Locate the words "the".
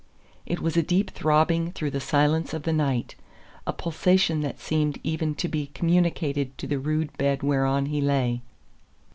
1.91-1.99, 2.63-2.73, 6.65-6.79